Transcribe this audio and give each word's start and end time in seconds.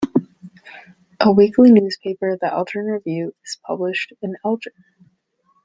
A 1.19 1.31
weekly 1.31 1.71
newspaper, 1.71 2.35
"The 2.35 2.51
Elgin 2.51 2.85
Review", 2.85 3.35
is 3.45 3.59
published 3.63 4.13
in 4.23 4.33
Elgin. 4.43 4.73